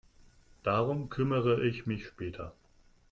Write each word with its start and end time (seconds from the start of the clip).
Darum 0.63 1.11
kümmere 1.11 1.63
ich 1.63 1.85
mich 1.85 2.07
später. 2.07 2.55